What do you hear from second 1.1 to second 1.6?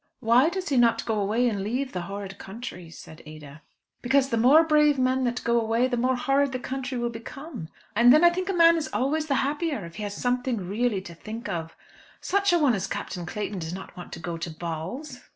away